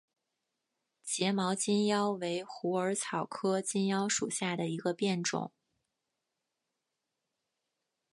[1.03, 5.51] 睫毛金腰为虎耳草科金腰属下的一个变种。